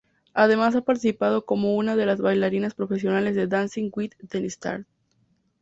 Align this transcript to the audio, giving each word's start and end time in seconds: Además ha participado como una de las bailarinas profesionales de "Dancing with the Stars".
Además 0.33 0.73
ha 0.75 0.81
participado 0.81 1.45
como 1.45 1.75
una 1.75 1.95
de 1.95 2.07
las 2.07 2.19
bailarinas 2.21 2.73
profesionales 2.73 3.35
de 3.35 3.45
"Dancing 3.45 3.91
with 3.93 4.13
the 4.31 4.43
Stars". 4.47 4.87